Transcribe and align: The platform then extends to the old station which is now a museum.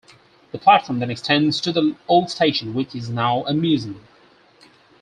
The 0.51 0.57
platform 0.57 0.97
then 0.97 1.11
extends 1.11 1.61
to 1.61 1.71
the 1.71 1.95
old 2.07 2.31
station 2.31 2.73
which 2.73 2.95
is 2.95 3.07
now 3.09 3.45
a 3.45 3.53
museum. 3.53 4.01